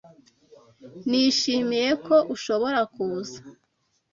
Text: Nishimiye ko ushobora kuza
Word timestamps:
Nishimiye 1.09 1.89
ko 2.05 2.15
ushobora 2.35 2.79
kuza 2.93 3.39